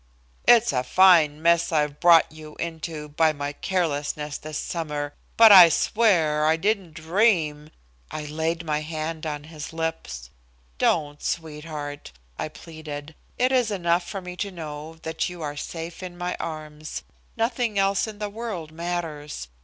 [0.47, 5.69] "It's a fine mess I've brought you into by my carelessness this summer, but I
[5.69, 7.69] swear I didn't dream"
[8.09, 10.31] I laid my hand on his lips.
[10.79, 13.13] "Don't, sweetheart," I pleaded.
[13.37, 17.03] "It is enough for me to know that you are safe in my arms.
[17.37, 19.49] Nothing else in the world matters.